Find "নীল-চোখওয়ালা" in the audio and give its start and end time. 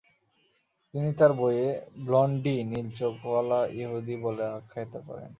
2.71-3.59